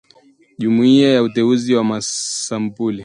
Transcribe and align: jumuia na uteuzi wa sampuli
jumuia 0.57 1.13
na 1.13 1.21
uteuzi 1.23 1.75
wa 1.75 2.01
sampuli 2.01 2.99